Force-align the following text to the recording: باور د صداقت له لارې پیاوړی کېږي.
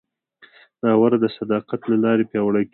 باور 0.81 1.11
د 1.23 1.25
صداقت 1.37 1.81
له 1.91 1.97
لارې 2.03 2.23
پیاوړی 2.29 2.63
کېږي. 2.65 2.69